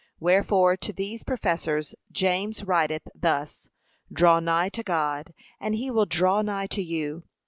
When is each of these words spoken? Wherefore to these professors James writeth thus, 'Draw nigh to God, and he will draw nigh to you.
Wherefore 0.19 0.77
to 0.77 0.91
these 0.91 1.21
professors 1.23 1.93
James 2.11 2.63
writeth 2.63 3.07
thus, 3.13 3.69
'Draw 4.11 4.39
nigh 4.39 4.69
to 4.69 4.81
God, 4.81 5.31
and 5.59 5.75
he 5.75 5.91
will 5.91 6.07
draw 6.07 6.41
nigh 6.41 6.65
to 6.71 6.81
you. 6.81 7.25